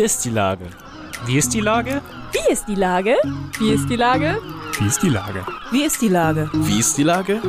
[0.00, 0.64] Wie ist die Lage?
[1.26, 2.00] Wie ist die Lage?
[2.32, 3.16] Wie ist die Lage?
[3.58, 4.38] Wie ist die Lage?
[4.78, 5.44] Wie ist die Lage?
[5.70, 6.50] Wie ist die Lage?
[6.54, 7.42] Wie ist die Lage?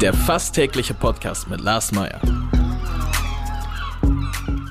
[0.00, 2.22] Der fast tägliche Podcast mit Lars Meyer.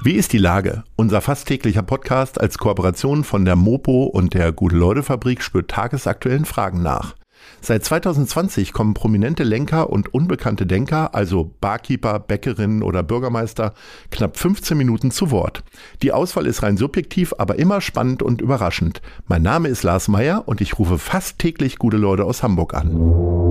[0.03, 0.83] Wie ist die Lage?
[0.95, 6.81] Unser fast täglicher Podcast als Kooperation von der Mopo und der Gute-Leute-Fabrik spürt tagesaktuellen Fragen
[6.81, 7.13] nach.
[7.61, 13.73] Seit 2020 kommen prominente Lenker und unbekannte Denker, also Barkeeper, Bäckerinnen oder Bürgermeister,
[14.11, 15.63] knapp 15 Minuten zu Wort.
[16.01, 19.01] Die Auswahl ist rein subjektiv, aber immer spannend und überraschend.
[19.27, 23.48] Mein Name ist Lars Meyer und ich rufe fast täglich gute Leute aus Hamburg an.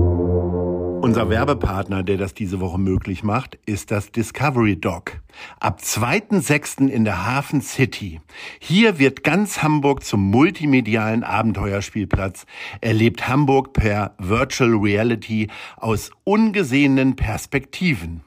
[1.01, 5.13] Unser Werbepartner, der das diese Woche möglich macht, ist das Discovery Dog.
[5.61, 6.89] Ab 2.6.
[6.89, 8.19] in der Hafen City.
[8.59, 12.45] Hier wird ganz Hamburg zum multimedialen Abenteuerspielplatz.
[12.81, 18.21] Erlebt Hamburg per Virtual Reality aus ungesehenen Perspektiven.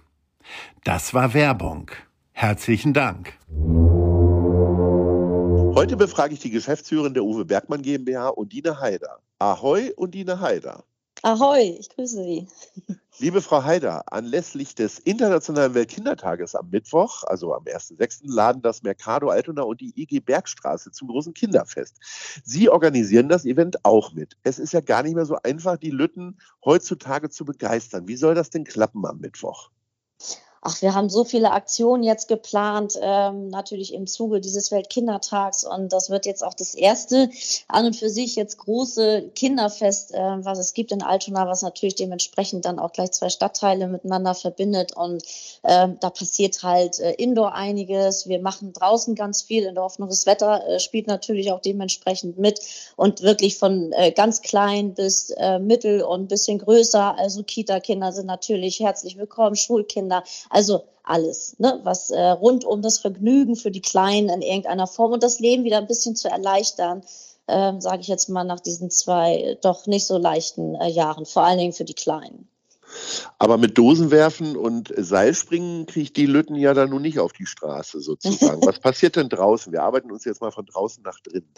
[0.82, 1.90] Das war Werbung.
[2.32, 3.34] Herzlichen Dank.
[5.74, 9.18] Heute befrage ich die Geschäftsführerin der Uwe Bergmann GmbH, Undine Haider.
[9.38, 10.84] Ahoi, Undine Haider.
[11.24, 12.48] Ahoi, ich grüße Sie.
[13.18, 19.28] Liebe Frau Haider, anlässlich des Internationalen Weltkindertages am Mittwoch, also am 1.6., laden das Mercado
[19.28, 22.00] Altona und die IG Bergstraße zum großen Kinderfest.
[22.42, 24.36] Sie organisieren das Event auch mit.
[24.42, 28.08] Es ist ja gar nicht mehr so einfach, die Lütten heutzutage zu begeistern.
[28.08, 29.70] Wie soll das denn klappen am Mittwoch?
[30.64, 35.64] Ach, wir haben so viele Aktionen jetzt geplant, ähm, natürlich im Zuge dieses Weltkindertags.
[35.64, 37.28] Und das wird jetzt auch das erste
[37.66, 41.96] an und für sich jetzt große Kinderfest, äh, was es gibt in Altona, was natürlich
[41.96, 44.96] dementsprechend dann auch gleich zwei Stadtteile miteinander verbindet.
[44.96, 45.24] Und
[45.64, 48.28] ähm, da passiert halt äh, indoor einiges.
[48.28, 50.08] Wir machen draußen ganz viel in der Hoffnung.
[50.08, 52.60] Das Wetter äh, spielt natürlich auch dementsprechend mit
[52.94, 57.18] und wirklich von äh, ganz klein bis äh, mittel und bisschen größer.
[57.18, 60.22] Also Kita-Kinder sind natürlich herzlich willkommen, Schulkinder.
[60.52, 65.12] Also alles, ne, was äh, rund um das Vergnügen für die Kleinen in irgendeiner Form
[65.12, 67.02] und das Leben wieder ein bisschen zu erleichtern,
[67.46, 71.42] äh, sage ich jetzt mal nach diesen zwei doch nicht so leichten äh, Jahren, vor
[71.44, 72.48] allen Dingen für die Kleinen.
[73.38, 78.00] Aber mit Dosenwerfen und Seilspringen kriegt die Lütten ja dann nun nicht auf die Straße
[78.00, 78.60] sozusagen.
[78.66, 79.72] Was passiert denn draußen?
[79.72, 81.48] Wir arbeiten uns jetzt mal von draußen nach drinnen.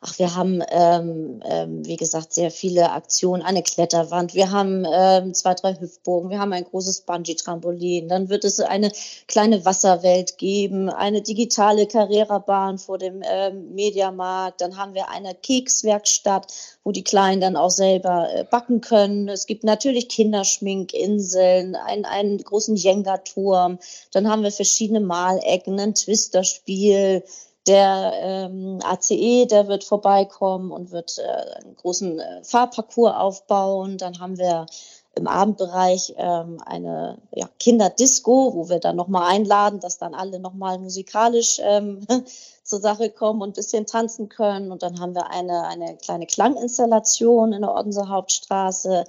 [0.00, 5.34] Ach, wir haben, ähm, ähm, wie gesagt, sehr viele Aktionen, eine Kletterwand, wir haben ähm,
[5.34, 8.92] zwei, drei Hüftbogen, wir haben ein großes Bungee-Trampolin, dann wird es eine
[9.26, 16.52] kleine Wasserwelt geben, eine digitale Carrera-Bahn vor dem ähm, Mediamarkt, dann haben wir eine Kekswerkstatt,
[16.84, 19.28] wo die Kleinen dann auch selber äh, backen können.
[19.28, 23.78] Es gibt natürlich Kinderschminkinseln, einen, einen großen Jenga-Turm,
[24.12, 27.22] dann haben wir verschiedene Malecken, ein Twisterspiel,
[27.70, 33.96] der ähm, ACE, der wird vorbeikommen und wird äh, einen großen äh, Fahrparcours aufbauen.
[33.96, 34.66] Dann haben wir
[35.14, 40.78] im Abendbereich ähm, eine ja, Kinderdisco, wo wir dann nochmal einladen, dass dann alle nochmal
[40.80, 42.00] musikalisch ähm,
[42.64, 44.72] zur Sache kommen und ein bisschen tanzen können.
[44.72, 49.04] Und dann haben wir eine, eine kleine Klanginstallation in der Odenser Hauptstraße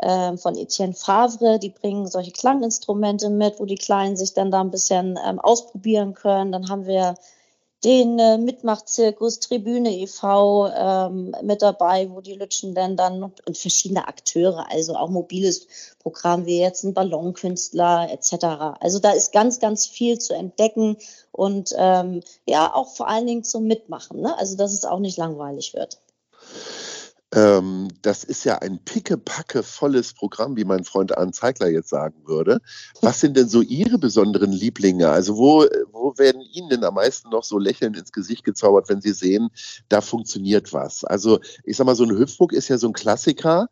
[0.00, 1.58] ähm, von Etienne Favre.
[1.58, 6.14] Die bringen solche Klanginstrumente mit, wo die Kleinen sich dann da ein bisschen ähm, ausprobieren
[6.14, 6.52] können.
[6.52, 7.16] Dann haben wir
[7.84, 10.68] den äh, Mitmachzirkus Tribüne e.V.
[10.74, 15.66] Ähm, mit dabei, wo die Lütschenländer und verschiedene Akteure, also auch mobiles
[15.98, 18.78] Programm wie jetzt ein Ballonkünstler etc.
[18.80, 20.96] Also da ist ganz, ganz viel zu entdecken
[21.32, 24.20] und ähm, ja auch vor allen Dingen zum Mitmachen.
[24.20, 24.36] Ne?
[24.38, 25.98] Also dass es auch nicht langweilig wird.
[27.34, 32.22] Ähm, das ist ja ein pickepacke volles Programm, wie mein Freund Arne Zeigler jetzt sagen
[32.24, 32.60] würde.
[33.00, 35.10] Was sind denn so Ihre besonderen Lieblinge?
[35.10, 39.00] Also wo, wo werden Ihnen denn am meisten noch so lächelnd ins Gesicht gezaubert, wenn
[39.00, 39.50] Sie sehen,
[39.88, 41.04] da funktioniert was?
[41.04, 43.68] Also ich sag mal, so ein Hüpfburg ist ja so ein Klassiker.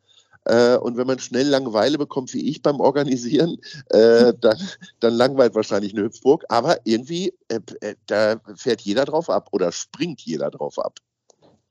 [0.46, 3.56] Äh, und wenn man schnell Langeweile bekommt, wie ich beim Organisieren,
[3.90, 4.58] äh, dann,
[5.00, 6.44] dann langweilt wahrscheinlich eine Hüpfburg.
[6.48, 10.98] Aber irgendwie, äh, äh, da fährt jeder drauf ab oder springt jeder drauf ab.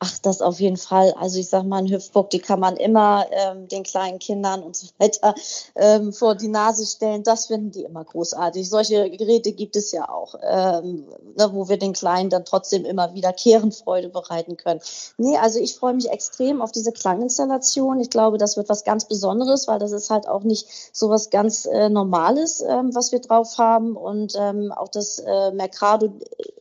[0.06, 1.14] Ach, das auf jeden Fall.
[1.18, 4.76] Also ich sage mal, ein Hüpfburg, die kann man immer ähm, den kleinen Kindern und
[4.76, 5.34] so weiter
[5.76, 7.24] ähm, vor die Nase stellen.
[7.24, 8.70] Das finden die immer großartig.
[8.70, 11.06] Solche Geräte gibt es ja auch, ähm,
[11.38, 14.82] ne, wo wir den Kleinen dann trotzdem immer wieder Kehrenfreude bereiten können.
[15.16, 18.02] Nee, also ich freue mich extrem auf diese Klanginstallation.
[18.02, 21.30] Ich glaube, das wird was ganz Besonderes, weil das ist halt auch nicht so was
[21.30, 23.96] ganz äh, Normales, ähm, was wir drauf haben.
[23.96, 26.12] Und ähm, auch das äh, Mercado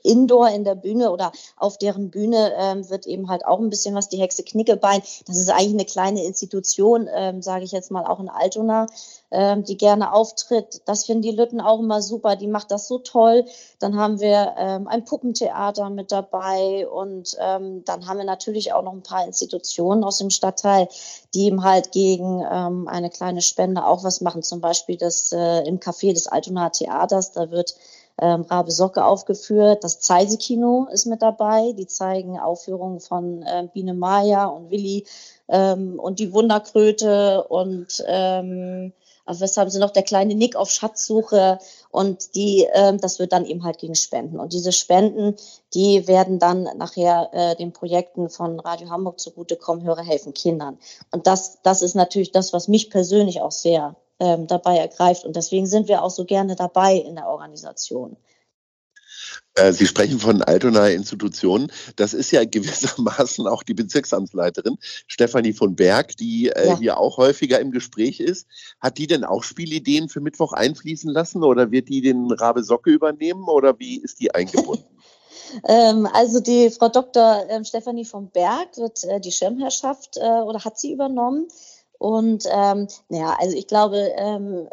[0.05, 3.95] Indoor in der Bühne oder auf deren Bühne ähm, wird eben halt auch ein bisschen
[3.95, 5.03] was, die Hexe Knickebein.
[5.27, 8.87] Das ist eigentlich eine kleine Institution, ähm, sage ich jetzt mal, auch in Altona,
[9.31, 10.83] ähm, die gerne auftritt.
[10.85, 12.37] Das finden die Lütten auch immer super.
[12.37, 13.47] Die macht das so toll.
[13.79, 18.83] Dann haben wir ähm, ein Puppentheater mit dabei und ähm, dann haben wir natürlich auch
[18.83, 20.89] noch ein paar Institutionen aus dem Stadtteil,
[21.35, 24.43] die eben halt gegen ähm, eine kleine Spende auch was machen.
[24.43, 27.33] Zum Beispiel das äh, im Café des Altona Theaters.
[27.33, 27.75] Da wird
[28.21, 29.85] ähm, Rabe Socke aufgeführt.
[29.85, 31.73] Das Zeise-Kino ist mit dabei.
[31.73, 35.07] Die zeigen Aufführungen von äh, Biene Maya und Willi
[35.49, 38.93] ähm, und die Wunderkröte und ähm,
[39.25, 39.91] was haben sie noch?
[39.91, 41.59] Der kleine Nick auf Schatzsuche
[41.91, 44.41] und die, äh, das wird dann eben halt gegen Spenden.
[44.41, 45.37] Und diese Spenden,
[45.75, 50.79] die werden dann nachher äh, den Projekten von Radio Hamburg zugutekommen, Hörer helfen Kindern.
[51.13, 55.25] Und das, das ist natürlich das, was mich persönlich auch sehr ähm, dabei ergreift.
[55.25, 58.17] Und deswegen sind wir auch so gerne dabei in der Organisation.
[59.55, 61.73] Äh, Sie sprechen von Altonaer Institutionen.
[61.97, 64.79] Das ist ja gewissermaßen auch die Bezirksamtsleiterin
[65.09, 66.79] Stefanie von Berg, die äh, ja.
[66.79, 68.47] hier auch häufiger im Gespräch ist.
[68.81, 72.91] Hat die denn auch Spielideen für Mittwoch einfließen lassen oder wird die den Rabe Socke
[72.91, 74.85] übernehmen oder wie ist die eingebunden?
[75.69, 77.45] Ähm, also die Frau Dr.
[77.51, 81.47] Ähm, Stefanie von Berg wird äh, die Schirmherrschaft oder hat sie übernommen.
[82.03, 84.69] Und ähm, ja, also ich glaube, ähm,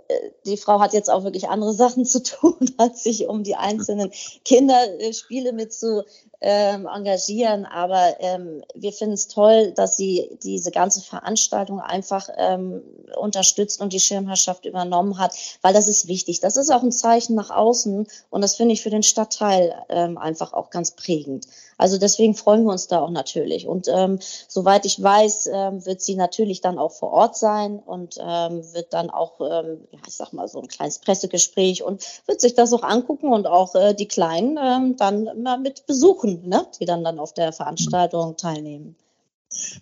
[0.47, 4.09] die Frau hat jetzt auch wirklich andere Sachen zu tun, als sich um die einzelnen
[4.45, 6.05] Kinderspiele mit zu
[6.41, 7.65] ähm, engagieren.
[7.65, 12.81] Aber ähm, wir finden es toll, dass sie diese ganze Veranstaltung einfach ähm,
[13.19, 16.39] unterstützt und die Schirmherrschaft übernommen hat, weil das ist wichtig.
[16.39, 20.17] Das ist auch ein Zeichen nach außen und das finde ich für den Stadtteil ähm,
[20.17, 21.47] einfach auch ganz prägend.
[21.79, 23.65] Also deswegen freuen wir uns da auch natürlich.
[23.65, 24.19] Und ähm,
[24.49, 28.93] soweit ich weiß, ähm, wird sie natürlich dann auch vor Ort sein und ähm, wird
[28.93, 32.73] dann auch, ähm, ja, ich sag mal, so ein kleines Pressegespräch und wird sich das
[32.73, 36.65] auch angucken und auch äh, die Kleinen ähm, dann mal mit besuchen, ne?
[36.79, 38.95] die dann dann auf der Veranstaltung teilnehmen.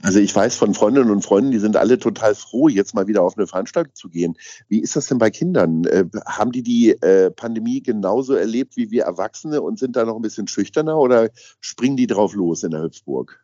[0.01, 3.21] Also ich weiß von Freundinnen und Freunden, die sind alle total froh, jetzt mal wieder
[3.21, 4.37] auf eine Veranstaltung zu gehen.
[4.69, 5.83] Wie ist das denn bei Kindern?
[5.83, 10.15] Äh, haben die die äh, Pandemie genauso erlebt wie wir Erwachsene und sind da noch
[10.15, 11.29] ein bisschen schüchterner oder
[11.59, 13.41] springen die drauf los in der Hüpfburg?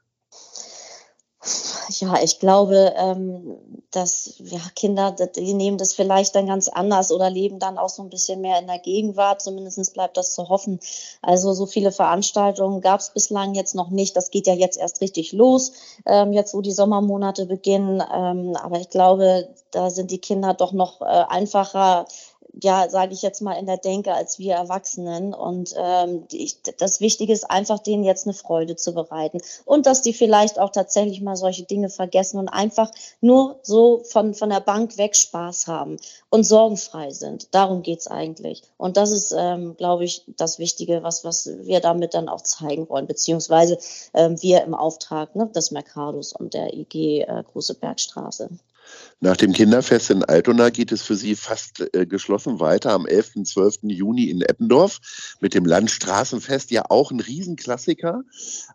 [1.89, 3.57] Ja, ich glaube, ähm,
[3.91, 8.01] dass ja, Kinder, die nehmen das vielleicht dann ganz anders oder leben dann auch so
[8.01, 9.41] ein bisschen mehr in der Gegenwart.
[9.41, 10.79] Zumindest bleibt das zu hoffen.
[11.21, 14.15] Also so viele Veranstaltungen gab es bislang jetzt noch nicht.
[14.15, 15.73] Das geht ja jetzt erst richtig los,
[16.05, 18.01] ähm, jetzt wo die Sommermonate beginnen.
[18.13, 22.05] Ähm, aber ich glaube, da sind die Kinder doch noch äh, einfacher
[22.63, 25.33] ja, sage ich jetzt mal, in der Denke als wir Erwachsenen.
[25.33, 29.39] Und ähm, ich, das Wichtige ist einfach, denen jetzt eine Freude zu bereiten.
[29.65, 32.89] Und dass die vielleicht auch tatsächlich mal solche Dinge vergessen und einfach
[33.21, 35.97] nur so von, von der Bank weg Spaß haben
[36.29, 37.53] und sorgenfrei sind.
[37.53, 38.63] Darum geht's eigentlich.
[38.77, 42.89] Und das ist, ähm, glaube ich, das Wichtige, was, was wir damit dann auch zeigen
[42.89, 43.77] wollen, beziehungsweise
[44.13, 48.49] ähm, wir im Auftrag ne, des Mercados und der IG äh, Große Bergstraße.
[49.19, 53.37] Nach dem Kinderfest in Altona geht es für Sie fast äh, geschlossen weiter am 11.
[53.37, 53.83] und 12.
[53.83, 54.99] Juni in Eppendorf
[55.39, 58.23] mit dem Landstraßenfest, ja auch ein Riesenklassiker.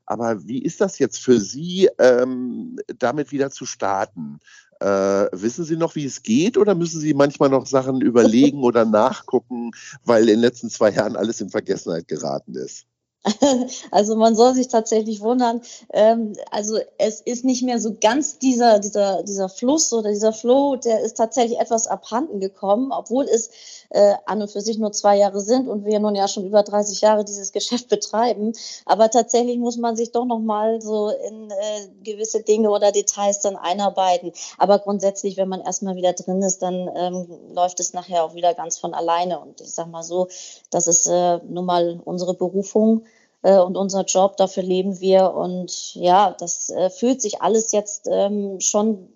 [0.07, 4.41] Aber wie ist das jetzt für Sie, ähm, damit wieder zu starten?
[4.81, 4.87] Äh,
[5.33, 9.73] wissen Sie noch, wie es geht oder müssen Sie manchmal noch Sachen überlegen oder nachgucken,
[10.05, 12.88] weil in den letzten zwei Jahren alles in Vergessenheit geraten ist?
[13.91, 15.61] Also man soll sich tatsächlich wundern.
[15.93, 20.77] Ähm, also es ist nicht mehr so ganz dieser, dieser, dieser Fluss oder dieser Flow,
[20.77, 23.51] der ist tatsächlich etwas abhanden gekommen, obwohl es
[23.91, 26.63] äh, an und für sich nur zwei Jahre sind und wir nun ja schon über
[26.63, 28.53] 30 Jahre dieses Geschäft betreiben.
[28.85, 33.41] Aber tatsächlich muss man sich doch noch mal so in äh, gewisse Dinge oder Details
[33.41, 34.33] dann einarbeiten.
[34.59, 38.55] Aber grundsätzlich, wenn man erstmal wieder drin ist, dann ähm, läuft es nachher auch wieder
[38.55, 39.41] ganz von alleine.
[39.41, 40.29] Und ich sag mal so,
[40.71, 43.05] das ist äh, nun mal unsere Berufung
[43.43, 45.33] äh, und unser Job, dafür leben wir.
[45.33, 49.09] Und ja, das äh, fühlt sich alles jetzt ähm, schon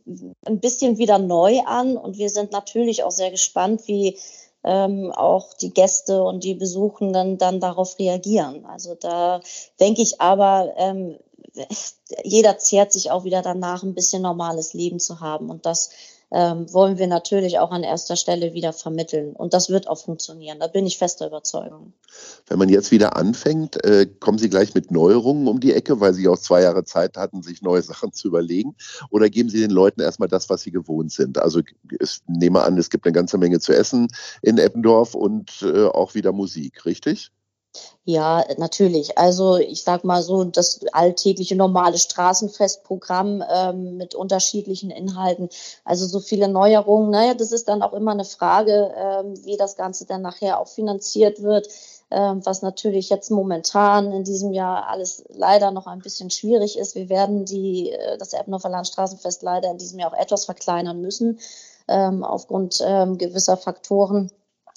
[0.46, 1.96] ein bisschen wieder neu an.
[1.96, 4.18] Und wir sind natürlich auch sehr gespannt, wie
[4.64, 8.64] ähm, auch die Gäste und die Besuchenden dann darauf reagieren.
[8.66, 9.40] Also da
[9.80, 11.18] denke ich aber, ähm,
[12.24, 15.50] jeder zehrt sich auch wieder danach, ein bisschen normales Leben zu haben.
[15.50, 15.90] Und das
[16.32, 19.32] ähm, wollen wir natürlich auch an erster Stelle wieder vermitteln.
[19.34, 20.58] Und das wird auch funktionieren.
[20.60, 21.92] Da bin ich fester Überzeugung.
[22.46, 26.14] Wenn man jetzt wieder anfängt, äh, kommen Sie gleich mit Neuerungen um die Ecke, weil
[26.14, 28.74] Sie auch zwei Jahre Zeit hatten, sich neue Sachen zu überlegen?
[29.10, 31.38] Oder geben Sie den Leuten erstmal das, was sie gewohnt sind?
[31.38, 34.08] Also ich nehme an, es gibt eine ganze Menge zu essen
[34.40, 37.30] in Eppendorf und äh, auch wieder Musik, richtig?
[38.04, 39.16] Ja, natürlich.
[39.16, 45.48] Also ich sag mal so, das alltägliche normale Straßenfestprogramm ähm, mit unterschiedlichen Inhalten.
[45.84, 47.10] Also so viele Neuerungen.
[47.10, 50.68] Naja, das ist dann auch immer eine Frage, ähm, wie das Ganze dann nachher auch
[50.68, 51.68] finanziert wird.
[52.10, 56.94] Ähm, was natürlich jetzt momentan in diesem Jahr alles leider noch ein bisschen schwierig ist.
[56.94, 61.38] Wir werden die, äh, das Eppendorfer Landstraßenfest leider in diesem Jahr auch etwas verkleinern müssen,
[61.88, 64.30] ähm, aufgrund ähm, gewisser Faktoren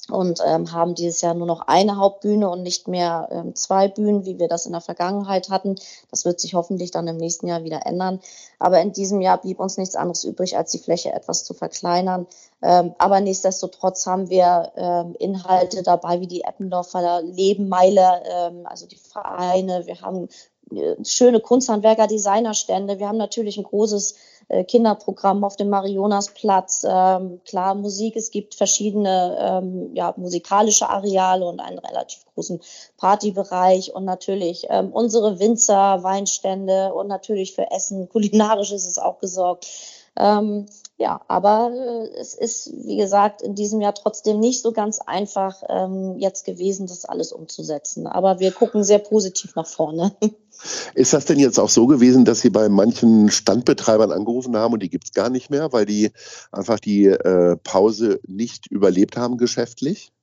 [0.10, 4.26] und ähm, haben dieses Jahr nur noch eine Hauptbühne und nicht mehr ähm, zwei Bühnen,
[4.26, 5.76] wie wir das in der Vergangenheit hatten.
[6.12, 8.20] Das wird sich hoffentlich dann im nächsten Jahr wieder ändern.
[8.60, 12.28] Aber in diesem Jahr blieb uns nichts anderes übrig, als die Fläche etwas zu verkleinern.
[12.62, 18.98] Ähm, aber nichtsdestotrotz haben wir ähm, Inhalte dabei, wie die Eppendorfer Lebenmeile, ähm, also die
[18.98, 19.88] Vereine.
[19.88, 20.30] Wir haben
[20.72, 23.00] äh, schöne Kunsthandwerker, Designerstände.
[23.00, 24.16] Wir haben natürlich ein großes
[24.64, 26.86] Kinderprogramm auf dem Marionasplatz.
[26.88, 32.62] Ähm, klar, Musik, es gibt verschiedene ähm, ja, musikalische Areale und einen relativ großen
[32.98, 39.20] Partybereich und natürlich ähm, unsere Winzer, Weinstände und natürlich für Essen, kulinarisch ist es auch
[39.20, 39.68] gesorgt.
[40.18, 45.00] Ähm, ja, aber äh, es ist, wie gesagt, in diesem Jahr trotzdem nicht so ganz
[45.00, 48.08] einfach ähm, jetzt gewesen, das alles umzusetzen.
[48.08, 50.16] Aber wir gucken sehr positiv nach vorne.
[50.94, 54.82] Ist das denn jetzt auch so gewesen, dass Sie bei manchen Standbetreibern angerufen haben und
[54.82, 56.12] die gibt es gar nicht mehr, weil die
[56.50, 60.14] einfach die äh, Pause nicht überlebt haben geschäftlich?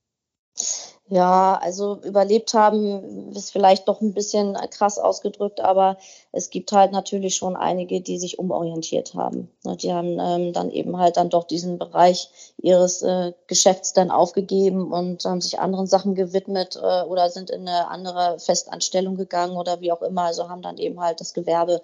[1.08, 5.98] Ja, also überlebt haben ist vielleicht doch ein bisschen krass ausgedrückt, aber
[6.30, 9.50] es gibt halt natürlich schon einige, die sich umorientiert haben.
[9.64, 14.10] Ne, die haben ähm, dann eben halt dann doch diesen Bereich ihres äh, Geschäfts dann
[14.10, 19.58] aufgegeben und haben sich anderen Sachen gewidmet äh, oder sind in eine andere Festanstellung gegangen
[19.58, 20.22] oder wie auch immer.
[20.22, 21.82] Also haben dann eben halt das Gewerbe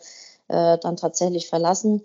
[0.49, 2.03] äh, dann tatsächlich verlassen.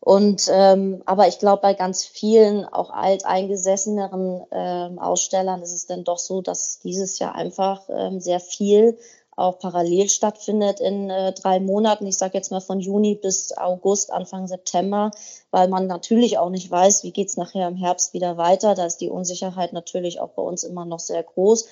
[0.00, 6.04] Und ähm, aber ich glaube, bei ganz vielen auch alteingesesseneren ähm, Ausstellern ist es dann
[6.04, 8.98] doch so, dass dieses Jahr einfach ähm, sehr viel
[9.34, 12.06] auch parallel stattfindet in äh, drei Monaten.
[12.06, 15.10] Ich sage jetzt mal von Juni bis August, Anfang September,
[15.50, 18.74] weil man natürlich auch nicht weiß, wie geht's nachher im Herbst wieder weiter.
[18.74, 21.66] Da ist die Unsicherheit natürlich auch bei uns immer noch sehr groß.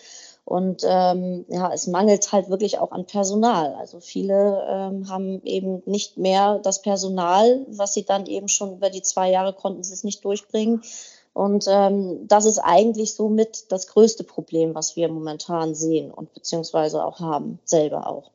[0.51, 3.73] Und ähm, ja, es mangelt halt wirklich auch an Personal.
[3.77, 8.91] Also viele ähm, haben eben nicht mehr das Personal, was sie dann eben schon über
[8.91, 10.83] die zwei Jahre konnten sie es nicht durchbringen.
[11.35, 17.05] Und ähm, das ist eigentlich somit das größte Problem, was wir momentan sehen und beziehungsweise
[17.05, 18.33] auch haben, selber auch.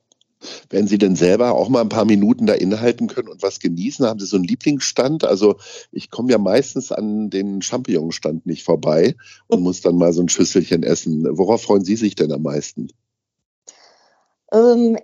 [0.70, 4.06] Wenn Sie denn selber auch mal ein paar Minuten da innehalten können und was genießen,
[4.06, 5.24] haben Sie so einen Lieblingsstand?
[5.24, 5.58] Also
[5.92, 9.16] ich komme ja meistens an den Champignonstand nicht vorbei
[9.48, 11.26] und muss dann mal so ein Schüsselchen essen.
[11.38, 12.90] Worauf freuen Sie sich denn am meisten?
[14.52, 14.98] Ähm,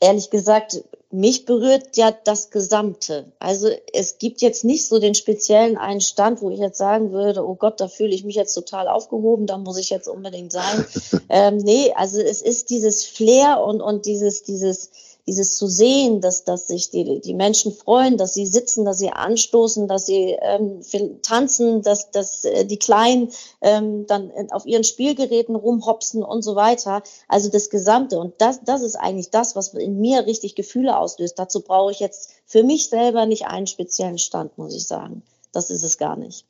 [0.00, 3.32] ehrlich gesagt, mich berührt ja das Gesamte.
[3.38, 7.46] Also es gibt jetzt nicht so den speziellen einen Stand, wo ich jetzt sagen würde,
[7.46, 10.84] oh Gott, da fühle ich mich jetzt total aufgehoben, da muss ich jetzt unbedingt sein.
[11.30, 14.90] ähm, nee, also es ist dieses Flair und, und dieses, dieses,
[15.28, 19.10] dieses zu sehen, dass, dass sich die, die Menschen freuen, dass sie sitzen, dass sie
[19.10, 20.80] anstoßen, dass sie ähm,
[21.22, 23.30] tanzen, dass, dass äh, die Kleinen
[23.60, 27.02] ähm, dann auf ihren Spielgeräten rumhopsen und so weiter.
[27.28, 28.18] Also das Gesamte.
[28.18, 31.38] Und das, das ist eigentlich das, was in mir richtig Gefühle auslöst.
[31.38, 35.22] Dazu brauche ich jetzt für mich selber nicht einen speziellen Stand, muss ich sagen.
[35.52, 36.47] Das ist es gar nicht.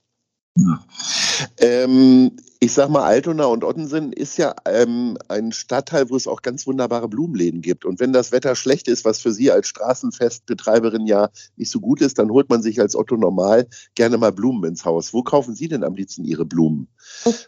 [1.58, 6.42] Ähm, ich sag mal, Altona und Ottensen ist ja ähm, ein Stadtteil, wo es auch
[6.42, 7.84] ganz wunderbare Blumenläden gibt.
[7.84, 12.00] Und wenn das Wetter schlecht ist, was für Sie als Straßenfestbetreiberin ja nicht so gut
[12.00, 15.14] ist, dann holt man sich als Otto normal gerne mal Blumen ins Haus.
[15.14, 16.88] Wo kaufen Sie denn am liebsten Ihre Blumen?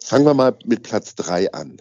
[0.04, 1.80] Fangen wir mal mit Platz drei an.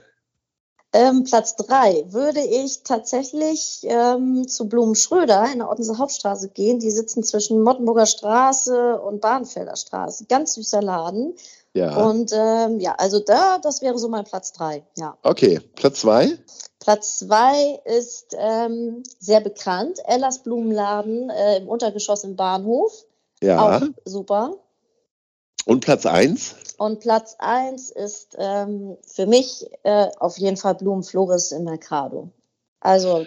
[0.91, 6.79] Ähm, Platz drei würde ich tatsächlich ähm, zu Blumen Schröder in der Ottenser Hauptstraße gehen.
[6.79, 10.25] Die sitzen zwischen Mottenburger Straße und Bahnfelder Straße.
[10.25, 11.35] Ganz süßer Laden.
[11.73, 11.95] Ja.
[12.03, 14.83] Und ähm, ja, also da, das wäre so mein Platz drei.
[14.97, 15.15] Ja.
[15.21, 16.37] Okay, Platz zwei?
[16.79, 19.99] Platz zwei ist ähm, sehr bekannt.
[20.05, 23.05] Ellas Blumenladen äh, im Untergeschoss im Bahnhof.
[23.43, 23.77] Ja.
[23.77, 24.55] Auch super.
[25.65, 26.55] Und Platz eins?
[26.77, 32.31] Und Platz eins ist ähm, für mich äh, auf jeden Fall Blumenflores im Mercado.
[32.79, 33.25] Also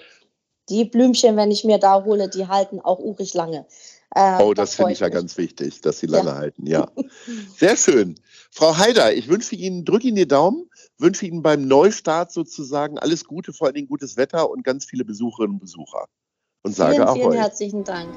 [0.68, 3.66] die Blümchen, wenn ich mir da hole, die halten auch urig lange.
[4.14, 6.36] Äh, oh, das finde ich ja ganz wichtig, dass sie lange ja.
[6.36, 6.90] halten, ja.
[7.56, 8.16] Sehr schön.
[8.50, 13.24] Frau Haider, ich wünsche Ihnen, drücke Ihnen die Daumen, wünsche Ihnen beim Neustart sozusagen alles
[13.24, 16.08] Gute, vor allen Dingen gutes Wetter und ganz viele Besucherinnen und Besucher.
[16.62, 18.08] Und sage vielen, auch Vielen herzlichen Dank.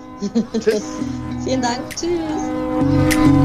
[0.60, 0.84] Tschüss.
[1.44, 1.96] vielen Dank.
[1.96, 3.45] Tschüss.